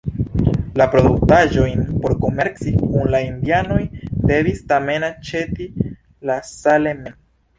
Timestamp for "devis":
4.31-4.65